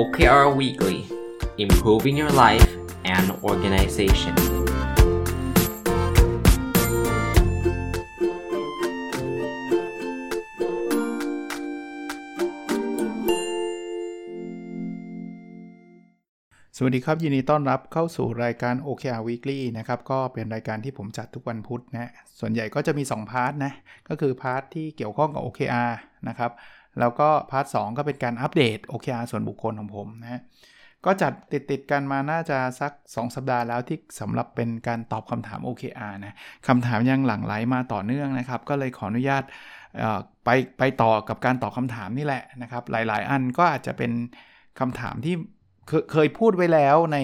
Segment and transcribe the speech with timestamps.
[0.00, 0.98] OKR Weekly
[1.56, 2.70] Improving Your Life
[3.14, 4.34] and Organization
[16.76, 23.72] สวัสดีครับ ยินดีต้อนรับเข้าสู่รายการ OKR Weekly นะครับ ก็เป็นรายการที่ผมจัดทุกวันพุธนะ ส่วนใหญ่ก็จะมี 2 part นะ
[24.08, 25.92] ก็คือ part ที่เกี่ยวข้องกับ OKR
[26.28, 26.50] นะครับ
[27.00, 30.42] แล้วก็ part สองก็เป็นการ update OKR ส่วนบุคคลของผมนะ
[31.04, 36.34] ก็จัดติดติดกันมาน่าจะสัก 2 สัปดาห์แล้วที่สำหรับเป็นการตอบคำถาม OKR นะ
[36.68, 39.42] คำถามยังหลั่งไหลมาต่อเนื่องนะครับ ก็เลยขออนุญาต
[40.44, 40.48] ไป
[40.78, 44.12] ไปต่อกับการตอบคำถามนี่แหละนะครับ หลาย ๆ อันก็อาจจะเป็น
[44.80, 45.34] คำถามที่
[46.12, 47.18] เคยพูดไว้แล้วใน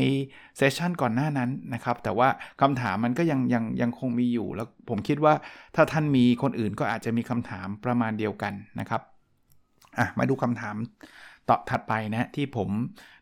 [0.56, 2.28] session ก่อนหน้านั้นนะครับ แต่ว่า
[2.60, 5.34] คำถามมันก็ยังยังยังคงมีอยู่ แล้วผมคิดว่า
[5.74, 9.02] ถ้าท่านมีคนอื่นก็อาจจะมีคำถามประมาณเดียวกันนะครับ
[10.00, 10.76] อะมาดูคำถาม
[11.48, 12.68] ต่อถัดไปนะที่ผม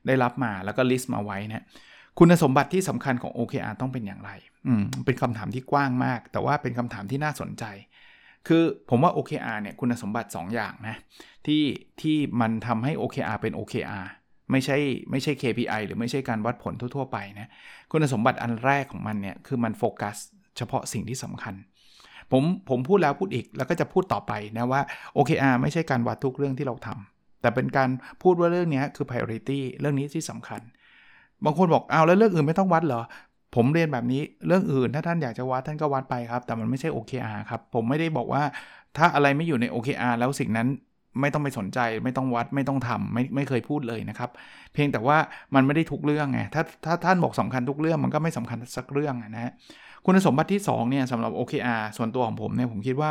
[0.07, 1.65] ได้รับมาแล้วก็ลิสต์มาไว้นะ
[2.19, 4.31] คุณสมบัติที่สำคัญของ OKR ต้องเป็นอย่างไร
[4.67, 7.65] อืม เป็นคำถามที่กว้างมาก แต่ว่าเป็นคำถามที่น่าสนใจ
[8.47, 10.97] คือผมว่า OKR เนี่ยคุณสมบัติ 2 อย่างนะ
[11.47, 11.63] ที่
[12.01, 14.05] ที่มันทำให้ OKR เป็น OKR
[14.51, 14.79] ไม่ใช่
[15.11, 17.49] ไม่ใช่ KPI หรือไม่ใช่การวัดผลทั่ว ๆ ไปนะ
[17.93, 20.17] คุณสมบัติอันแรกของมันเนี่ยคือมันโฟกัส
[20.57, 21.55] เฉพาะสิ่งที่สำคัญ
[22.33, 24.81] ผมผมพูดแล้วพูดอีกแล้วก็จะพูดต่อไปนะว่า
[25.17, 27.89] OKR ไม่ใช่การวัดทุกเรื่องที่เราทำแต่เป็นการ
[28.23, 30.61] พูดว่าเรื่องนี้คือ priority เรื่องนี้ที่สำคัญ
[31.45, 33.03] บางคนบอกเอาแล้วเรื่องอื่นไม่ต้องวัดเหรอ
[33.55, 38.43] ผมเรียนแบบนี้เรื่องอื่นถ้าท่านอยากจะวัดท่านก็วัดไปครับ แต่มันไม่ใช่ OKR ครับ ผมไม่ได้บอกว่า
[38.97, 40.69] ถ้าอะไรไม่อยู่ใน OKR แล้วสิ่งนั้น
[41.21, 44.31] ไม่ต้องไปสนใจ ไม่ต้องวัดไม่ต้องทำไม่ไม่เคยพูดเลยนะครับ
[44.73, 45.19] เพียงแต่ว่า
[45.55, 49.53] มันไม่ได้ทุกเรื่องไงถ้าถ้าท่านบอกสำคัญทุกเรื่องมันก็ไม่สำคัญสักเรื่องนะฮะ
[50.11, 53.11] คุณสมบัติที่2เนี่ยสำหรับ OKR ส่วนตัวของผมเนี่ยผมคิดว่า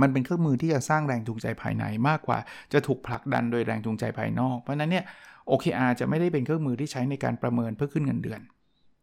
[0.00, 2.38] มันเป็นเครื่องมือที่จะสร้างแรงจูงใจภายในมากกว่า
[2.72, 5.04] จะถูกผลักดันโดยแรงจูงใจภายนอก เพราะนั้นเนี่ย
[5.50, 8.40] OKR จะไม่ได้เป็นเครื่องมือที่ใช้ในการประเมินเพื่อขึ้นเงินเดือน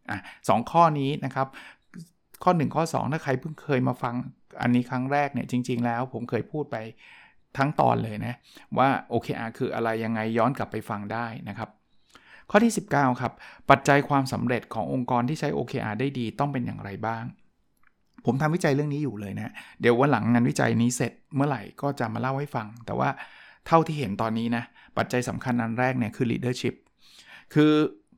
[0.10, 0.20] อะ
[0.50, 1.48] สข้อนี้นะครับ
[2.44, 4.16] ข้อ 1 ข้อ 2 ถ้าใครเพิ่งเคยมาฟัง
[4.62, 6.78] อันนี้ครั้งแรกเนี่ยจริง ๆ แล้วผมเคยพูดไป
[7.58, 8.36] ทั้งตอนเลยนะ
[8.78, 11.70] ว่า OKR คืออะไรยังไงย้อนกลับไปฟังได้นะครับ
[12.50, 13.34] ข้อที่ 19 ครับ
[13.70, 17.24] ปัจจัยความสำเร็จขององค์กรที่ใช้ OKR ได้ดีต้องเป็นอย่างไรบ้าง
[18.26, 23.10] ผมทำวิจัยเรื่องนี้อยู่เลยนะ เดี๋ยววันหลังงานวิจัยนี้เสร็จเมื่อไหร่ก็จะมาเล่าให้ฟัง แต่ว่า
[23.68, 24.64] เท่าที่เห็นตอนนี้นะ
[24.98, 26.76] ปัจจัยสำคัญอันแรกเนี่ยคือ leadership
[27.54, 27.72] คือ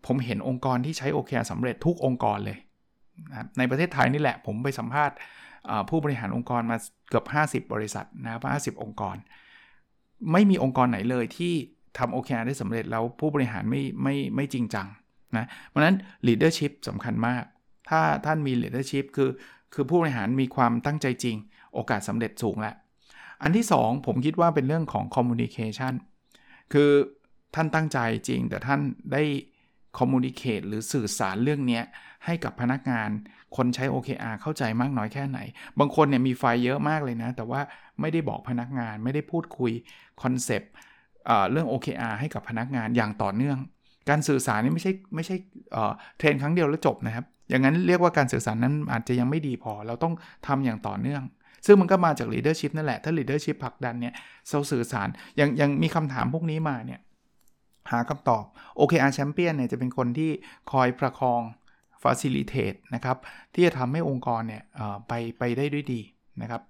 [0.05, 2.57] ผมเห็นองค์กรที่ใช้ OKR สำเร็จทุกองค์กรเลย
[3.29, 5.15] นะในประเทศไทยนี่แหละ ผมไปสัมภาษณ์
[5.89, 6.77] ผู้บริหารองค์กรมา
[7.09, 7.25] เกือบ
[7.65, 8.39] 50 บริษัทนะครั
[8.71, 9.15] บ50 องค์กร
[10.31, 11.53] ไม่มีองค์กรไหนเลยที่
[11.97, 14.87] ทำ OKR ได้สำเร็จแล้วผู้บริหารไม่ไม่ไม่จริงจัง
[15.37, 15.95] นะเพราะนั้น
[16.27, 17.43] leadership สำคัญมาก
[17.89, 19.29] ถ้าท่านมี leadership คือ
[19.73, 21.35] คือผู้บริหารมีความตั้งใจจริง
[21.73, 22.75] โอกาสสำเร็จสูงแหล้ว
[23.41, 25.93] อันที่ 2 ผมคิดว่าเป็นเรื่องของ communication
[26.73, 26.91] คือ
[27.55, 28.79] ท่านตั้งใจจริง แต่ท่าน
[29.13, 29.23] ได้
[29.97, 31.81] communicate หรือสื่อสารเรื่องนี้
[32.25, 33.09] ให้กับพนักงาน
[33.55, 35.39] คนใช้ OKR เข้าใจมากน้อยแค่ไหน
[35.79, 37.61] บางคนเนี่ยมีไฟเยอะมากเลยนะ แต่ว่า
[38.01, 39.71] ไม่ได้บอกพนักงานไม่ได้พูดคุย
[40.21, 40.71] concept
[41.51, 43.57] เรื่อง OKR ให้กับพนักงานอย่างต่อเนื่อง
[44.09, 45.35] การสื่อสารนี่ไม่ใช่ไม่ใช่
[46.17, 50.13] train ครั้งเดียวแล้วจบนะครับ อย่างนั้นเรียกว่าการสื่อสารนั้นอาจจะยังไม่ดีพอ เราต้อง
[50.47, 51.23] ทำอย่างต่อเนื่อง
[51.65, 54.13] ซึ่งมันก็มาจาก leadership นั่นแหละ ถ้า leadership ผลักดันเนี่ย
[54.49, 55.07] เราสื่อสาร
[55.39, 56.99] ยังยังมีคำถามพวกนี้มาเนี่ย
[57.91, 58.43] หาคำตอบ
[58.79, 60.31] OKR Champion เนี่ยจะเป็นคนที่
[60.71, 61.41] คอยประคอง
[62.03, 63.17] facilitate นะครับ
[63.53, 64.63] ที่จะทำให้องค์กรเนี่ย
[65.07, 66.01] ไปไปได้ด้วยดี
[66.41, 66.61] นะครับ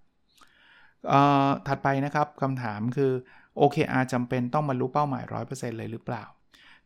[1.68, 3.12] ถัดไปนะครับคำถามคือ
[3.60, 6.24] OKR จำเป็นต้องบรรลุเป้าหมาย 100%เลยหรือเปล่า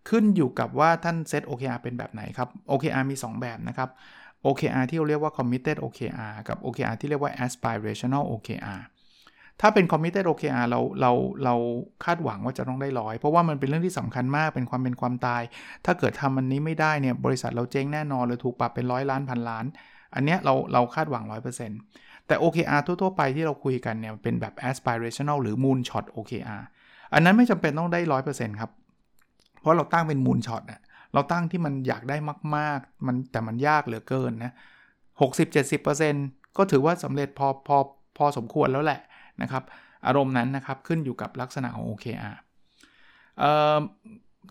[0.09, 3.89] ขึ้นอยู่กับว่าท่านเซต OKR เป็นแบบไหนครับ OKR มี 2 แบบนะครับ
[4.45, 8.81] OKR ที่เรียกว่า committed OKR กับ OKR ที่เรียกว่า aspirational OKR
[9.61, 11.11] ถ้าเป็น committed OKR เราเรา
[11.43, 11.55] เรา
[12.05, 15.41] คาดหวังว่าจะต้องได้ร้อยเพราะว่ามันเป็นเรื่องที่สำคัญมากเป็นความเป็นความตาย
[15.85, 19.65] ถ้าเกิดทำมันนี้ไม่ได้เนี่ยบริษัทเราเจ๊งแน่นอนเลยถูกปรับเป็นร้อยล้านพันล้าน
[20.15, 26.61] อันเนี้ยเราเราคาดหวัง 100% แต่ OKR ทั่วๆไปที่เราคุยกันเนี่ยเป็นแบบ aspirational หรือ moonshot OKR
[27.13, 27.99] อันนั้นไม่จำเป็นต้องได้
[28.31, 28.71] 100%ครับ
[29.59, 30.81] เพราะเราตั้งเป็น moonshot อะ
[31.13, 32.17] เราตั้งที่มันอยากได้
[32.55, 34.53] มาก ๆ มันแต่มันยากเหลือเกินนะ
[35.73, 37.77] 60-70%ก็ถือว่าสำเร็จพอพอ
[38.17, 39.01] พอสมควรแล้วแหละ
[39.41, 39.63] นะครับ
[40.07, 42.35] อารมณ์นั้นนะครับขึ้นอยู่กับลักษณะของ OKR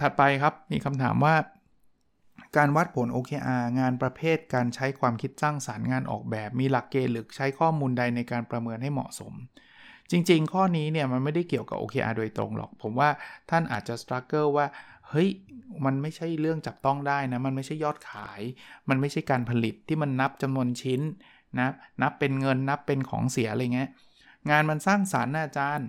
[0.00, 1.34] ถัดไปครับมีคำถามว่า
[2.56, 9.32] การวัดผล OKR งานประเภทการใช้ความคิดสร้างสารรค์งานออกแบบ มีหลักเกณฑ์หรือใช้ข้อมูลใดในการประเมินให้เหมาะสม
[10.10, 13.10] จริงๆ ข้อนี้เนี่ยมันไม่ได้เกี่ยวกับ OKR โดยตรงหรอก ผมว่า
[13.50, 14.66] ท่านอาจจะสครัลเกิลว่า
[15.08, 15.28] เฮ้ย
[15.84, 18.40] มันไม่ใช่เรื่องจับต้องได้นะ มันไม่ใช่ยอดขาย
[18.88, 21.00] มันไม่ใช่การผลิตที่มันนับจำนวนชิ้น
[21.58, 21.68] นะ
[22.02, 23.90] นับเป็นเงินนับเป็นของเสียอะไรเงี้ย
[24.50, 25.88] งานมันสร้างสารรค์นะอาจารย์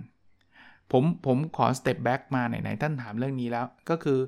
[0.92, 4.18] ผมผมขอสเต็ปแบ็กมาไหนๆท่านถามเรื่องนี้แล้ว ก็คือ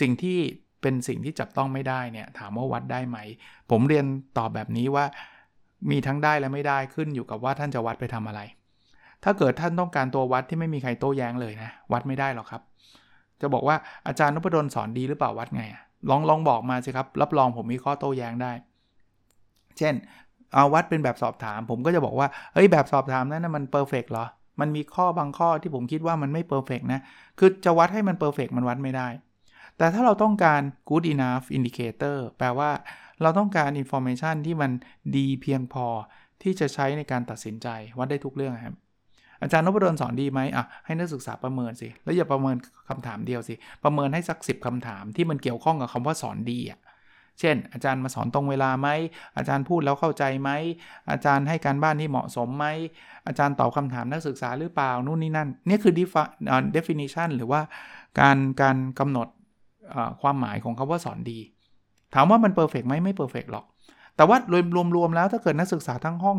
[0.00, 0.38] สิ่งที่
[0.82, 3.18] เป็นสิ่งที่จับต้องไม่ได้เนี่ยถามว่าวัดได้ไหม
[3.70, 4.06] ผมเรียน
[4.38, 5.04] ตอบแบบนี้ว่า
[5.90, 8.40] มีทั้งได้และไม่ได้ขึ้นอยู่กับว่าท่านจะวัดไปทำอะไร
[9.24, 12.62] ถ้าเกิดท่านต้องการตัววัดที่ไม่มีใครโต้แย้งเลยนะ วัดไม่ได้หรอกครับ
[13.40, 13.76] จะบอกว่า
[14.06, 15.62] อาจารย์นพดลสอนดีหรือเปล่าวัดไง
[16.10, 18.52] ลองลองบอกมาสิครับ รับรองผมมีข้อโต้แย้งได้
[19.78, 19.94] เช่น
[20.54, 24.26] เอาวัดเป็นแบบสอบถาม ผมก็จะบอกว่าเฮ้ยแบบสอบถามนั้นนะมัน perfect เหรอ
[24.60, 27.00] มันมีข้อบางข้อที่ผมคิดว่ามันไม่ perfect นะ
[27.38, 29.06] คือจะวัดให้มัน perfect มันวัดไม่ได้
[29.78, 32.70] แต่ถ้าเราต้องการ good enough indicator แปลว่า
[33.22, 34.70] เราต้องการ information ที่มัน
[35.16, 35.86] ดีเพียงพอ
[36.42, 38.76] ที่จะใช้ในการตัดสินใจวัดได้ทุกเรื่องครับ
[39.42, 42.56] อาจารย์นพดลสอนดีไหมอะให้นักศึกษาประเมินสิ แล้วอย่าประเมิน
[42.88, 43.54] คำถามเดียวสิ
[43.84, 46.80] ประเมินให้สัก10คำถามที่มันเกี่ยวข้องกับคำว่าสอนดีอะ
[47.40, 48.88] เช่น อาจารย์มาสอนตรงเวลาไหม
[49.36, 50.50] อาจารย์พูดแล้วเข้าใจไหม
[51.10, 52.66] อาจารย์ให้การบ้านที่เหมาะสมไหม
[53.26, 55.94] อาจารย์ตอบคำถามนักศึกษาหรือเปล่า นู่นนี่นั่น นี่คือ
[56.76, 57.60] definition หรือว่า
[58.20, 59.28] การการกำหนด
[60.22, 61.38] ความหมายของคาว่าสอนดี
[62.14, 63.64] ถามว่ามัน perfect ไหมไม่ perfect หรอก
[64.16, 64.36] แต่ว่า
[64.96, 66.38] รวมๆแล้วถ้าเกิดนักศึกษาทั้งห้อง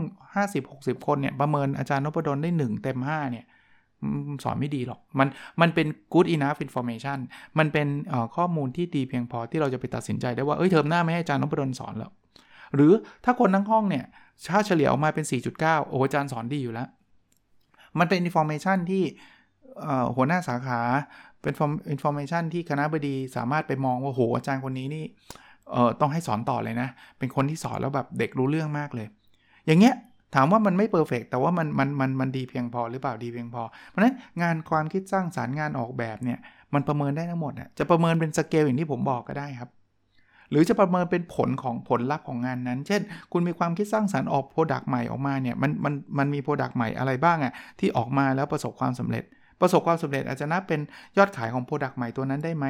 [0.54, 3.46] 50-60 คนเนี่ยประเมินอาจารย์นพดลได้ 1 เต็ม 5 เนี่ย
[4.44, 5.28] สอนไม่ดีหรอก มัน
[5.62, 7.18] มันเป็น good enough information
[7.58, 7.88] มันเป็น
[8.36, 12.12] ข้อมูลที่ดีเพียงพอที่เราจะไปตัดสินใจได้ว่า เอ้ย เทอมหน้าไม่ให้อาจารย์นพดลสอนแล้ว
[12.76, 14.06] หรือถ้าคนทั้งห้องเนี่ย
[14.46, 15.26] ชาเฉลี่ยออกมาเป็น
[15.58, 16.88] 4.9 โอ้อาจารย์สอนดีอยู่แล้ว
[18.00, 19.04] มันเป็น information ที่
[20.16, 20.82] หัวหน้าสาขา
[21.44, 21.54] เป็น
[21.94, 25.06] information ที่คณะบดีสามารถไปมองว่าโหอาจารย์คนนี้นี่
[25.72, 29.08] เออต้องให้สอนต่อเลยนะ เป็นคนที่สอนแล้วแบบเด็กรู้เรื่องมากเลย
[29.68, 29.96] อย่างเงี้ย
[30.36, 36.40] ถามว่ามันไม่ perfect แต่ว่ามันมันมันมันดีเพียงพอหรือเปล่าดีเพียงพอ เพราะฉะนั้นงานความคิดสร้างสรรค์งานออกแบบเนี่ย
[36.74, 39.70] มันประเมินได้ทั้งหมดอะจะประเมินเป็นสเกลอย่างที่ผมบอกก็ได้ครับ
[40.50, 43.02] หรือจะประเมินเป็นผลของผลลัพธ์ของงานนั้น เช่น
[43.32, 49.24] คุณมีความคิดสร้างสรรค์ออก product ใหม่ออกมาเนี่ยมันมันมันมี product ใหม่อะไรบ้างอะที่ออกมาแล้วประสบความสำเร็จ
[49.62, 50.80] ประสบความสำเร็จอาจจะนับเป็น
[51.18, 52.66] ยอดขายของ product ใหม่ตัวนั้นได้ไหม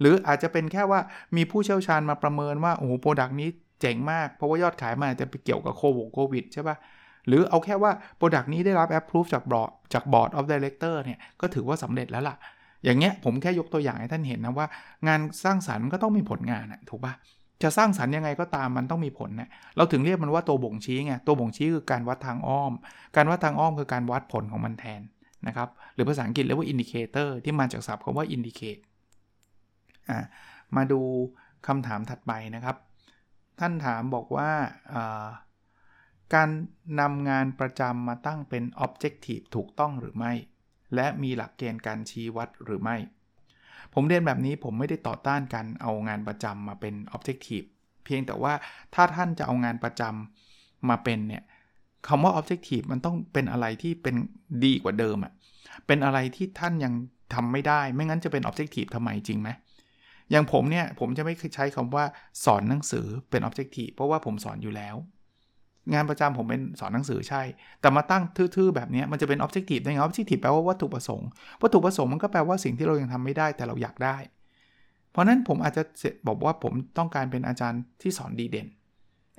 [0.00, 1.00] หรืออาจจะเป็นแค่ว่า
[1.36, 3.48] มีผู้เชี่ยวชาญมาประเมินว่า โอ้โห product นี้
[3.80, 6.76] เจ๋งมาก เพราะว่ายอดขายมันอาจจะไปเกี่ยวกับโควิดใช่ปะ
[7.28, 12.36] หรือเอาแค่ว่า Product นี้ได้รับ approve จากบอร์ดจาก Board of Director เนี่ยก็ถือว่าสำเร็จแล้วล่ะ
[12.84, 14.66] อย่างเงี้ยผมแค่ยกตัวอย่างให้ท่านเห็นนะว่า
[15.08, 17.14] งานสร้างสรรค์ก็ต้องมีผลงานนะถูกปะ
[17.62, 22.72] จะสร้างสรรค์ยังไงก็ตามมันต้องมีผลนะเราถึงเรียกมันว่าตัวบ่งชี้ไงตัวบ่งชี้คือการวัดทางอ้อม
[23.16, 25.00] การวัดทางอ้อมคือการวัดผลของมันแทน
[25.46, 28.82] นะครับ หรือภาษาอังกฤษเรียกว่า indicator ที่มาจากศัพท์คำว่า indicate
[30.10, 30.18] อ่า
[30.76, 31.00] มาดู
[31.66, 32.76] คำถามถัดไปนะครับ
[33.60, 34.50] ท่านถามบอกว่า
[36.34, 36.48] การ
[37.00, 40.32] นำงานประจำมาตั้งเป็น Objective ถูกต้องหรือไม่
[40.94, 42.96] และมีหลักเกณฑ์การชี้วัดหรือไม่
[43.94, 47.66] ผมเรียนแบบนี้ผมไม่ได้ต่อต้านการเอางานประจำมาเป็น Objective
[48.04, 48.52] เพียงแต่ว่า
[48.94, 51.42] ถ้าท่านจะเอางานประจำมาเป็นเนี่ย
[52.08, 54.14] คำว่า Objective มันต้องเป็นอะไรที่เป็น
[54.64, 55.32] ดีกว่าเดิมอะ่ะ
[55.86, 56.92] เป็นอะไรที่ท่านยัง
[57.34, 59.48] ทำไม่ได้ ไม่งั้นจะเป็น Objective ทำไมจริงไหม
[60.30, 62.04] อย่างผมเนี่ย ผมจะไม่ใช้คำว่า
[62.44, 64.96] สอนหนังสือเป็น Objective เพราะว่าผมสอนอยู่แล้ว
[65.92, 67.42] งานประจำผมเป็นสอนหนังสือใช่
[67.80, 71.28] แต่มาตั้งทื่อๆแบบนี้มันจะเป็น objective ได้ไง objective แปลว่าวัตถุประสงค์
[71.62, 74.16] วัตถุประสงค์มันก็แปลว่าสิ่งที่เรายังทำไม่ได้แต่เราอยากได้
[75.10, 75.82] เพราะนั้นผมอาจจะ
[76.26, 78.68] บอกว่าผมต้องการเป็นอาจารย์ที่สอนดีเด่น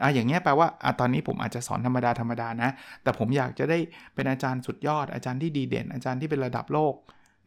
[0.02, 2.70] อะอย่างเงี้ยแปลว่าอะตอนนี้ผมอาจจะสอนธรรมดาธรรมดานะ
[3.04, 3.78] แต่ผมอยากจะได้
[4.16, 6.94] เป็นอาจารย์สุดยอด อาจารย์ที่ดีเด่น อาจารย์ที่เป็นระดับโลก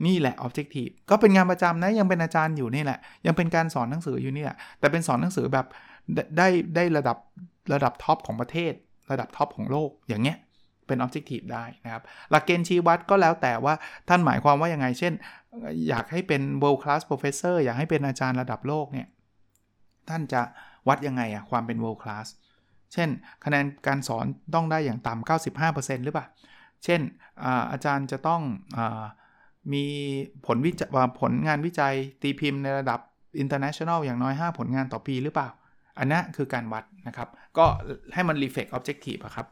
[0.06, 5.66] นี่แหละ objective ก็เป็นงานประจำนะ ยังเป็นอาจารย์อยู่นี่แหละ ยังเป็นการสอนหนังสืออยู่นี่แหละ แต่เป็นสอนหนังสือแบบ
[6.38, 7.16] ได้ได้ระดับ
[7.72, 8.72] ระดับ top ของประเทศ
[9.10, 10.38] ระดับ top ของโลก อย่างเงี้ย
[10.86, 13.74] เป็น Objective ได้นะครับ หลักเกณฑ์ชี้วัดก็แล้วแต่ว่า
[14.08, 15.12] ท่านหมายความว่ายังไง เช่น
[15.88, 19.06] อยากให้เป็น world class professor อยากให้เป็นอาจารย์ระดับโลกเนี่ย
[20.08, 20.40] ท่านจะ
[20.88, 22.26] วัดยังไงอะความเป็น world class
[22.92, 23.08] เช่น
[23.44, 25.28] คะแนนการสอนต้องได้อย่างต่ำ
[25.66, 26.26] 95%หรือเปล่า
[26.84, 27.00] เช่น
[27.72, 28.42] อาจารย์จะต้อง
[28.76, 28.80] อ
[29.72, 29.84] มี
[30.46, 30.88] ผลวิจัย
[31.20, 33.00] ผลงานวิจัยตีพิมพ์ในระดับ
[33.42, 35.48] international อย่างน้อย 5 ผลงานต่อปีหรือเปล่า
[35.98, 37.28] อันนี้คือการวัดนะครับ
[37.58, 37.66] ก็
[38.14, 39.46] ให้มัน reflect objective ครับ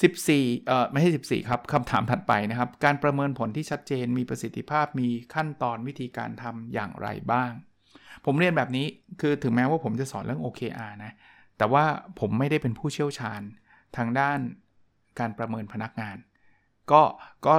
[0.00, 7.50] 14เอ่อไม่ใช่14 ครับคำถามถัดไปนะครับ การประเมินผลที่ชัดเจนมีประสิทธิภาพมีขั้นตอนวิธีการทำอย่างไรบ้าง
[8.24, 8.86] ผมเรียนแบบนี้
[9.20, 11.12] คือถึงแม้ว่าผมจะสอนเรื่อง OKR นะ
[11.60, 11.84] แต่ว่า
[12.20, 13.40] ผมไม่ได้เป็นผู้เชี่ยวชาญ
[13.96, 14.38] ทางด้าน
[15.18, 16.16] การประเมินพนักงาน
[16.90, 17.02] ก็
[17.46, 17.54] ก็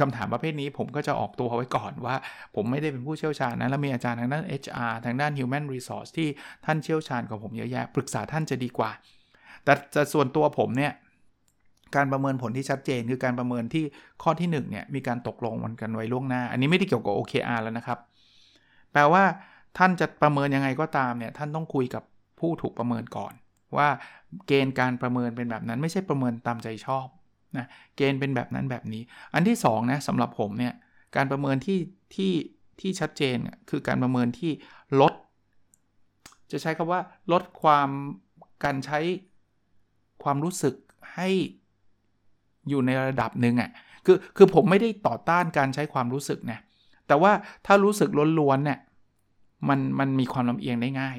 [0.00, 2.16] คำถามประเภทนี้ผมก็จะออกตัวไว้ก่อนว่า
[2.54, 6.28] ผมไม่ได้เป็นผู้เชี่ยวชาญนะแล้วมีอาจารย์ทางด้าน HR ทางด้าน Human Resource ที่
[6.64, 8.90] ท่านเชี่ยวชาญกว่าผมเยอะแยะ ปรึกษาท่านจะดีกว่า
[9.64, 10.92] แต่ส่วนตัวผมเนี่ย
[11.96, 13.84] การประเมินผลที่ชัดเจนคือการประเมินที่
[14.22, 17.98] ข้อที่1เนี่ยมีการตกลงมันกันไว้ล่วงหน้า อันนี้ไม่ได้เกี่ยวกับ OKR แล้วนะครับ
[18.92, 19.24] แปลว่า
[19.78, 22.02] ท่านจะประเมินยังไงก็ตามเนี่ยท่านต้องคุยกับ
[22.38, 23.32] ผู้ถูกประเมินก่อน
[23.76, 23.88] ว่า
[24.46, 27.06] เกณฑ์การประเมินเป็นแบบนั้นไม่ใช่ประเมินตามใจชอบ
[27.56, 27.66] นะ
[27.96, 29.02] เกณฑ์เป็นแบบนั้นแบบนี้
[29.34, 30.74] อันที่2นะสำหรับผมเนี่ย
[31.16, 31.78] การประเมินที่
[32.14, 32.32] ที่
[32.80, 33.36] ที่ชัดเจน
[33.70, 34.52] คือการประเมินที่
[35.00, 35.12] ลด
[36.50, 37.00] จะใช้คำว่า
[37.32, 37.88] ลดความ
[38.64, 39.00] การใช้
[40.22, 40.74] ความรู้สึก
[41.14, 41.28] ให้
[42.68, 43.70] อยู่ในระดับหนึ่งอะ่ะ
[44.06, 46.58] คือคือผมไม่ได้ต่อต้านการใช้ความรู้สึกนะ
[47.06, 47.32] แต่ว่า
[47.66, 48.78] ถ้ารู้สึกล้วนๆเนี่ย
[49.68, 51.18] มันมันมีความลำเอียงได้ง่าย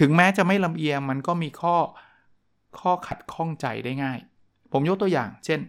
[0.00, 1.76] ถึงแม้จะไม่ลำเอียงมันก็มีข้อ
[2.80, 4.18] ข้อขัดข้องใจได้ง่าย
[4.72, 5.60] ผมยกตัวอย่าง เช่น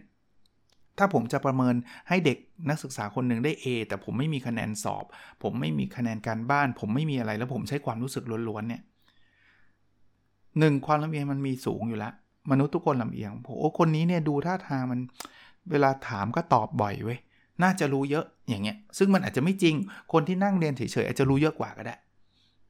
[0.98, 1.74] ถ้าผมจะประเมิน
[2.08, 5.04] ให้เด็กนักศึกษาคนหนึ่งได้ A แต่ผมไม่มีคะแนนสอบ
[5.42, 8.82] ผมไม่มีคะแนนการบ้าน ผมไม่มีอะไรแล้วผมใช้ความรู้สึกล้วนๆเนี่ย
[10.58, 12.12] หนึ่งความลำเอียงมันมีสูงอยู่แล้ว
[12.50, 15.00] มนุษย์ทุกคนลำเอียงโอ้คนนี้เนี่ยดูท่าทางมัน
[15.70, 17.18] เวลาถามก็ตอบบ่อยเว้ย
[17.62, 19.74] น่าจะรู้เยอะอย่างเงี้ย ซึ่งมันอาจจะไม่จริง
[20.12, 21.96] คนที่นั่งเรียนเฉยๆอาจจะรู้เยอะกว่าก็ได้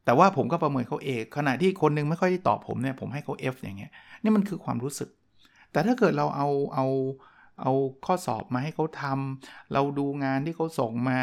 [0.08, 5.08] แต่ว่าผมก็ประเมินเขาเองขณะที่คนนึงไม่ค่อยตอบผมเนี่ยผมให้เขา F อย่างเงี้ยนี่มันคือความรู้สึก
[5.72, 6.86] แต่ถ้าเกิดเราเอาเอา
[7.62, 7.72] เอา
[8.06, 11.18] ข้อสอบมาให้เขาทำเราดูงานที่เขาส่งมา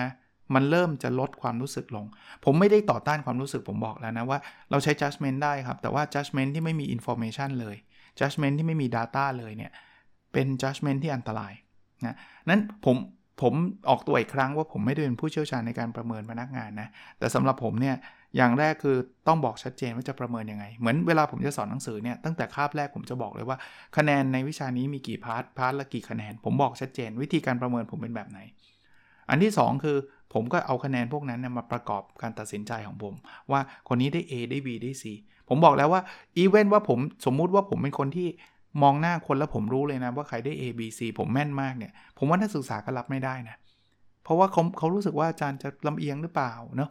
[0.55, 2.05] มันเริ่มจะลดความรู้สึกลง
[2.45, 4.39] ผมไม่ได้ต่อต้านความรู้สึกผมบอกแล้วนะว่า
[4.71, 7.75] เราใช้ judgment ได้ครับ แต่ว่า judgment ที่ไม่มี information เลย
[8.19, 9.71] judgment ที่ไม่มี data เลยเนี่ย
[10.33, 11.53] เป็น judgment ที่อันตราย
[12.05, 12.15] นะ
[12.49, 12.95] นั้นผม
[13.41, 13.53] ผม
[13.89, 16.87] ออกตัวอีกครั้งว่าผมไม่ได้เป็นผู้เชี่ยวชาญในการประเมินพนักงานนะ
[17.19, 17.95] แต่สำหรับผมเนี่ย
[18.37, 23.57] อย่างแรกคือต้องบอกชัดเจนว่าจะประเมินยังไง เหมือนเวลาผมจะสอนหนังสือเนี่ยตั้งแต่คาบแรกผมจะบอกเลยว่า
[23.97, 28.39] คะแนนในวิชานี้มีกี่ part part ละกี่คะแนน ผมบอกชัดเจน วิธีการประเมินผมเป็นแบบไหน
[29.29, 29.97] อันที่ 2 คือ
[30.33, 33.13] ผมก็เอาคะแนนพวกนั้นมาประกอบการตัดสินใจของผม
[33.51, 35.03] ว่าคนนี้ได้ A ได้ B ได้ C
[35.49, 36.01] ผมบอกแล้วว่า
[36.37, 38.27] even ว่าผมสมมุติว่าผมเป็นคนที่
[38.81, 43.55] มองหน้าคนแล้วผมรู้เลยนะว่าใครได้ A B C ผมแม่นมากเนี่ย ผมว่านักศึกษาก็รับไม่ได้นะ
[44.23, 46.89] เพราะว่าเขาเขารู้สึกว่าอาจารย์จะลำเอียงหรือเปล่าเนาะ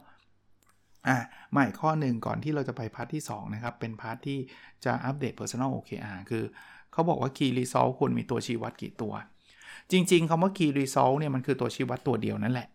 [1.07, 1.17] อ่า
[1.51, 4.39] ใหม่ข้อหนึ่งก่อนที่เราจะไป part ที่ 2 นะครับ เป็น part ที่
[4.85, 6.43] จะอัปเดต Personal OKR คือ
[6.91, 9.13] เขาบอกว่า Key Result ควรมีตัวชี้วัดกี่ตัว
[9.91, 12.67] จริง ๆคำว่า Key Result เนี่ยมันคือตัวชี้วัดตัวเดียวนั่นแหละ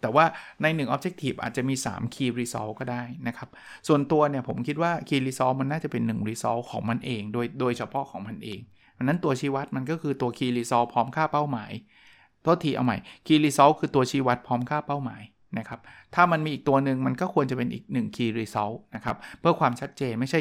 [0.00, 0.24] แต่ว่า
[0.62, 3.48] ใน1 Objective อาจจะมี 3 Key Result ก็ได้นะครับ
[3.88, 8.60] ส่วนตัวเนี่ยผมคิดว่า Key Result มันน่าจะเป็น 1 Result ของมันเอง โดยโดยเฉพาะของมันเอง
[8.92, 11.72] เพราะนั้นตัวชี้วัดมันก็คือตัว Key Result พร้อมค่าเป้าหมาย
[12.42, 15.22] โทษทีเอาใหม่ Key Result คือตัวชี้วัดพร้อมค่าเป้าหมาย
[15.58, 15.80] นะครับ
[16.14, 20.40] ถ้ามันมีอีกตัวหนึ่งมันก็ควรจะเป็นอีก 1 Key Result นะครับ เพื่อความชัดเจนไม่ใช่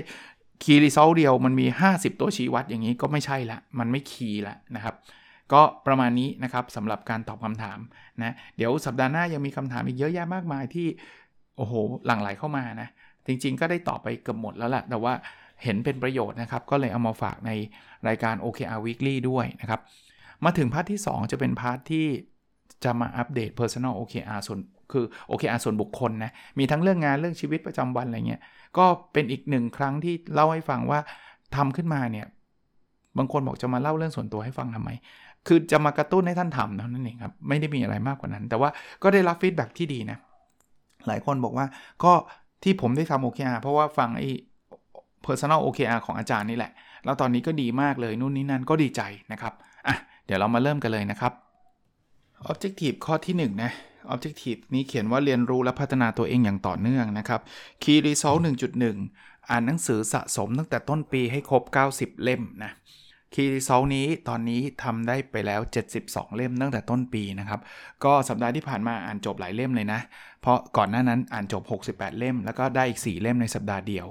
[0.63, 4.95] Key Result เดียวมันมี 50 ตัวชี้วัดอย่างนี้ก็ไม่ใช่ละ มันไม่ key ละนะครับ
[5.53, 7.79] ก็ประมาณนี้นะครับสำหรับการตอบคำถาม
[8.23, 10.87] นะเดี๋ยวสัปดาห์หน้ายังมีคำถามอีกเยอะแยะมากมายที่
[11.57, 11.73] โอ้โห
[12.05, 12.89] หลั่งไหลเข้ามานะ
[13.27, 15.13] จริงๆ ก็ได้ตอบไปเกือบหมดแล้วแหละแต่ว่า
[15.63, 17.51] เห็นเป็นประโยชน์นะครับ ก็เลยเอามาฝากใน
[18.07, 19.81] รายการ OKR Weekly ด้วยนะครับ
[20.45, 22.05] มาถึง part ที่ 2 จะเป็น part ที่
[22.83, 24.59] จะมา update Personal OKR ส่วน
[24.91, 28.41] คือ OKR ส่วนบุคคลนะ มีทั้งเรื่องงานเรื่องชีวิตประจำวันอะไรเงี้ย
[28.77, 30.99] ก็เป็นอีกหนึ่งครั้งที่เล่าให้ฟังว่า
[31.55, 32.27] ทำขึ้นมาเนี่ย
[33.17, 34.89] บางคนบอกจะมาเล่าเรื่องส่วนตัวให้ฟังทำไม
[35.47, 38.69] คือจะมากระตุ้นให้ท่านทำเท่านั้นเองครับ ไม่ได้มีอะไรมากกว่านั้น แต่ว่า
[39.03, 40.17] ก็ได้รับฟีดแบ็ที่ดีนะ
[41.07, 41.65] หลายคนบอกว่า
[42.03, 42.13] ก็
[42.63, 44.29] ที่ผมได้ทำ OKR เพราะว่าฟังไอ้
[45.25, 46.71] Personal OKR ของอาจารย์นี่แหละ
[47.05, 49.53] แล้วตอนนี้ก็ดีมากเลยนู่นนี่นั่นก็ดีใจนะครับ
[49.87, 51.33] อะเดี๋ยวเรามาเริ่มกันเลยนะครับ
[52.51, 53.71] Objective ข้อที่ 1 นะ
[54.13, 57.41] Objective นี้เขียนว่าเรียนรู้และพัฒนาตัวเองอย่างต่อเนื่องนะครับ
[57.83, 58.39] Key Result
[58.93, 62.71] 1.1 อ่านหนังสือสะสมตั้งแต่ต้นปีให้ครบ 90 เล่มนะ
[63.35, 65.61] Key Result นี้ตอนนี้ทำได้ไปแล้ว
[65.99, 67.59] 72 เล่มตั้งแต่ต้นปีนะครับ
[68.03, 69.99] ก็สัปดาห์ที่ผ่านมาอ่านจบหลายเล่มเลยนะ
[70.41, 71.63] เพราะก่อนหน้านั้นอ่านจบ
[71.93, 74.05] 68 เล่ม แล้วก็ได้อีก 4 เล่มในสัปดาห์เดียว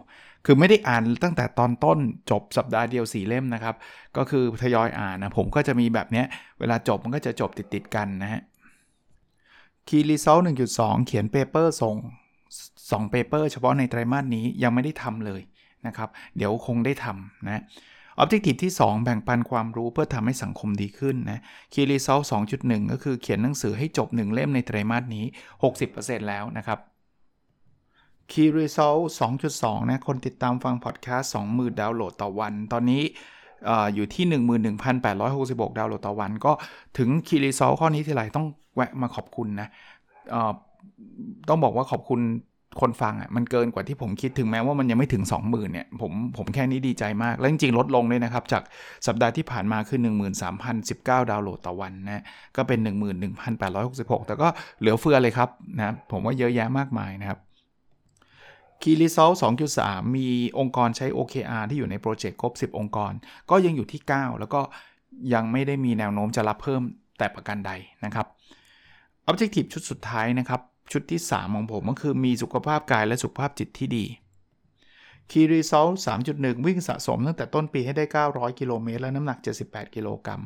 [0.46, 1.98] คือไม่ได้อ่านตั้งแต่ตอนต้น
[2.30, 3.74] จบสัปดาห์เดียว 4 เล่มนะครับ
[4.16, 6.24] ก็คือทยอยอ่านนะ ผมก็จะมีแบบนี้
[6.60, 8.42] เวลาจบมันก็จะจบติดๆกันนะฮะ
[9.88, 10.42] Key Result
[10.74, 11.96] 1.2 เขียน paper ส่ง
[12.50, 15.40] 2 paper เฉพาะในไตรมาสนี้ยังไม่ได้ทำเลย
[15.86, 17.62] นะครับ เดี๋ยวคงได้ทำนะ
[18.22, 21.40] Objective ที่ 2 แบ่งปันความรู้เพื่อทำให้สังคมดีขึ้นนะ
[21.72, 22.24] Key Result
[22.56, 25.24] 2.1 ก็คือเขียนหนังสือให้จบ 1 เล่มในไตรมาสนี้
[25.76, 26.78] 60%แล้วนะครับ
[28.32, 29.02] Key Result
[29.44, 33.02] 2.2 นะ คนติดตามฟังพอดแคสต์20,000 ดาวน์โหลดต่อวัน ตอนนี้
[33.94, 34.24] อยู่ที่
[35.02, 36.52] 11,866 ดาวน์โหลดต่อวัน ก็
[36.98, 39.68] ถึง Key Result ข้อนี้ทีไรต้องแวะมาขอบคุณนะ
[41.48, 42.20] ต้องบอกว่าขอบคุณ
[42.80, 48.62] คนฟังอะมันเกินกว่าที่ผมคิดถึงแม้ว่ามันยังไม่ถึง 20,000เนี่ยผมผมแค่นี้ดีใจมาก แล้วจริงๆ ลดลงเลยนะครับ จาก
[49.06, 50.00] สัปดาห์ที่ผ่านมาคือ
[50.64, 52.24] 13,019 ดาวน์โหลดต่อวันนะ
[52.56, 52.78] ก็เป็น
[53.52, 54.48] 11,866 แต่ก็
[54.80, 57.40] เหลือเฟือเลยครับนะผมว่าเยอะแยะมากมายนะครับ
[58.82, 59.34] Key Result
[59.74, 60.26] 2.3 มี
[60.58, 63.12] องค์กรใช้ OKR ที่อยู่ในโปรเจกต์ครบ 10 องค์กร
[63.50, 64.60] ก็ยังอยู่ที่ 9 แล้วก็
[65.34, 66.82] ยังไม่ได้มีแนวโน้มจะรับเพิ่ม
[67.18, 67.72] แต่ประการใด
[68.04, 68.26] นะครับ
[69.30, 70.60] Objective ชุดสุดท้ายนะครับ
[70.92, 74.06] ชุดที่ 3 ของผมก็คือมีสุขภาพกายและสุขภาพจิตที่ดี
[75.30, 75.94] Key Result
[76.28, 80.40] 3.1 วิ่งสะสมตั้งแต่ต้นปีให้ได้ 900 กิโลเมตร และน้ำหนัก 78 กิโลกรัม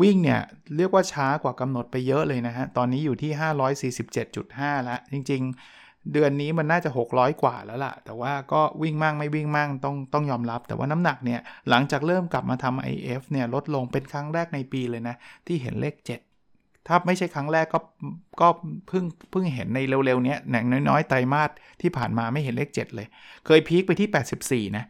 [0.00, 0.40] วิ่งเนี่ย
[0.76, 5.42] เรียกว่าช้ากว่ากำหนดไปเยอะเลยนะฮะ ตอนนี้อยู่ที่ 547.5 แล้ว จริง
[5.76, 16.31] ๆ เดือนนี้มันน่าจะ 600 กว่าแล้วล่ะ แต่ว่าก็วิ่งมั่งไม่วิ่งมั่งต้องต้องยอมรับ แต่ว่าน้ำหนักเนี่ย หลังจากเริ่มกลับมาทำ IF เนี่ย ลดลงเป็นครั้งแรกในปีเลยนะ ที่เห็นเลข 7
[16.86, 17.78] ถ้าไม่ใช่ครั้งแรกก็
[18.40, 18.48] ก็
[18.88, 23.06] เพิ่งเพิ่งเห็นในเร็วๆนี้หนังน้อยๆไตรมาสที่ผ่านมาไม่เห็นเลข 7 เลย
[23.46, 24.84] เคยพีคไปที่ 84 นะ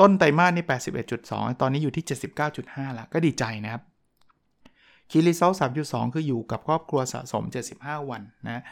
[0.00, 0.66] ต้นไตรมาสนี่
[1.12, 2.04] 81.2 ตอนนี้อยู่ที่
[2.50, 3.82] 79.5แล้วก็ดีใจนะครับ
[5.10, 7.44] คีรีเซล3.2คืออยู่กับครอบครัวสะสม
[7.76, 8.62] 75 วันนะ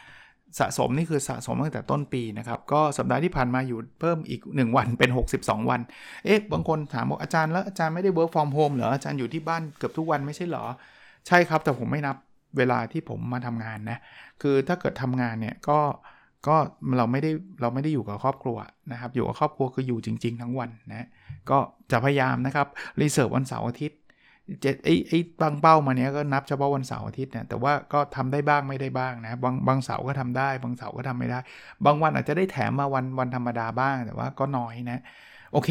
[0.59, 5.81] สะสมนี่คือสะสมตั้งแต่ต้นปีนะครับ ก็สัปดาห์ที่ผ่านมาอยู่เพิ่มอีก 1 วันเป็น 62 วัน
[6.25, 10.65] เอ๊ะ บางคนถามบอกอาจารย์แล้วอาจารย์ไม่ได้ work from home เหรอ อาจารย์อยู่ที่บ้านเกือบทุกวันไม่ใช่เหรอ
[11.27, 12.15] ใช่ครับแต่ผมไม่นับ
[12.57, 13.97] เวลาที่ผมมาทำงานนะ
[14.41, 15.79] คือถ้าเกิดทำงานเนี่ยก็
[16.47, 16.55] ก็
[16.97, 17.31] เราไม่ได้
[17.61, 18.57] เราไม่ได้อยู่กับครอบครัว
[18.91, 21.07] นะครับ อยู่กับครอบครัวคืออยู่จริง ๆ ทั้งวันนะ
[21.49, 21.57] ก็
[21.91, 22.67] จะพยายามนะครับ
[23.01, 23.99] รีเสิร์ฟวันเสาร์อาทิตย์
[24.61, 31.39] เจ็ดไอ้ไอ้บางเป้ามาเนี้ยก็นับเฉพาะวันเสาร์อาทิตย์เนี่ยแต่ว่าก็ทำได้บ้างไม่ได้บ้างนะบางบางเสาร์ก็ทำได้ บางเสาร์ก็ทำไม่ได้
[31.85, 34.99] บางวันอาจจะได้แถมมาวันวันธรรมดาบ้างแต่ว่าก็น้อยนะ
[35.53, 35.69] โอเค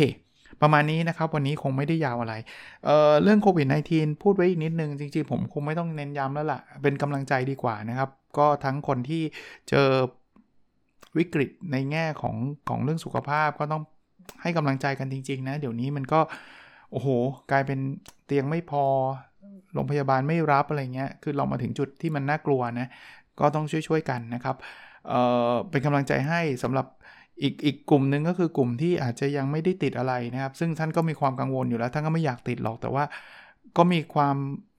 [0.63, 2.35] ประมาณนี้นะครับ วันนี้คงไม่ได้ยาวอะไร
[2.85, 9.23] เเรื่องโควิด -19 พูดไว้อีกนิดนึง จริงๆ ผมคงไม่ต้องเน้นย้ำแล้วละ่ะ เป็นกำลังใจดีกว่านะครับ ก็ทั้งคนที่
[9.69, 9.89] เจอ
[11.19, 12.37] วิกฤตในแง่ของ
[12.69, 13.83] ของเรื่องสุขภาพก็ต้อง
[14.43, 16.21] ให้กำลังใจกันจริง ๆ นะ เดี๋ยวนี้มันก็
[16.93, 17.09] โอ้โห
[17.51, 17.79] กลายเป็น
[18.27, 18.85] เตียงไม่พอ
[19.75, 22.89] โรงพยาบาลไม่รับอะไรเงี้ย คือเรามาถึงจุดที่มันน่ากลัวนะ
[23.41, 24.57] ก็ต้องช่วยๆกันนะครับ
[25.07, 26.87] เเป็นกำลังใจให้สำหรับ
[27.43, 33.05] อีกอีกกลุ่มหนึ่งก็คือกลุ่มที่อาจจะยังไม่ได้ติดอะไรนะครับ ซึ่งท่านก็มีความกังวลอยู่แล้ว ท่านก็ไม่อยากติดหรอกแต่ว่า
[33.77, 34.37] ก็มีความ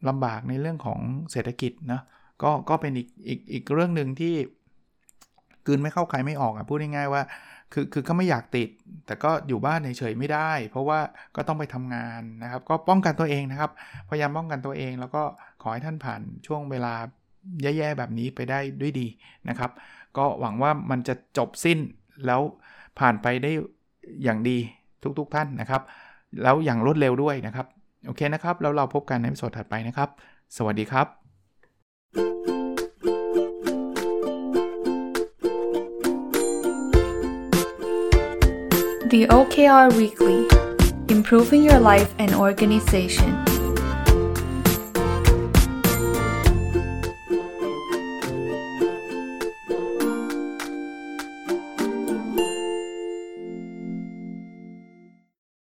[0.09, 0.99] ลำบากในเรื่องของ
[1.31, 2.01] เศรษฐกิจนะ
[2.43, 4.33] ก็ก็เป็นอีกอีกอีกเรื่องหนึ่งที่
[5.65, 7.21] กืนไม่เข้าใครไม่ออกอะพูดง่ายๆว่า
[7.73, 8.69] คือคือเขาไม่อยากติด
[9.05, 10.99] แต่ก็อยู่บ้านเฉยๆไม่ได้ เพราะว่า
[11.35, 13.71] ก็ต้องไปทำงานนะครับ ก็ป้องกันตัวเองนะครับ
[14.09, 15.23] พยายามป้องกันตัวเอง แล้วก็
[15.61, 16.93] ขอให้ท่านผ่านช่วงเวลา
[17.61, 19.07] แย่ๆแบบนี้ไปได้ด้วยดี
[19.49, 19.71] นะครับ
[20.17, 21.79] ก็หวังว่ามันจะจบสิ้น
[22.25, 22.41] แล้ว
[22.99, 23.51] ผ่านไปได้
[24.23, 24.57] อย่างดี
[25.19, 25.81] ทุกๆทท่านนะครับ
[26.43, 27.65] แล้วอย่างรวดเร็วด้วยนะครับ
[28.07, 30.09] โอเคนะครับ แล้วเราพบกันในสดถัดไปนะครับ
[30.57, 31.07] สวัสดีครับ
[39.13, 40.39] The OKR Weekly
[41.15, 43.46] Improving Your Life and Organization